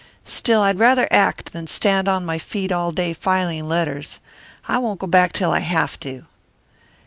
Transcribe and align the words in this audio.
Still, 0.25 0.63
I'd 0.63 0.79
rather 0.79 1.07
act 1.11 1.53
than 1.53 1.67
stand 1.67 2.07
on 2.07 2.25
my 2.25 2.39
feet 2.39 2.71
all 2.71 2.91
day 2.91 3.13
filing 3.13 3.67
letters. 3.67 4.19
I 4.67 4.79
won't 4.79 4.99
go 4.99 5.05
back 5.05 5.31
till 5.31 5.51
I 5.51 5.59
have 5.59 5.99
to." 5.99 6.25